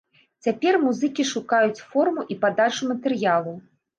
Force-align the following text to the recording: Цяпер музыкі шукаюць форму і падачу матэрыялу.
Цяпер 0.45 0.77
музыкі 0.85 1.25
шукаюць 1.33 1.83
форму 1.91 2.25
і 2.35 2.39
падачу 2.45 2.89
матэрыялу. 2.93 3.53